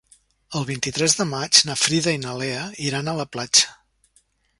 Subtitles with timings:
[0.59, 3.77] El vint-i-tres de maig na Frida i na Lea iran a la platja.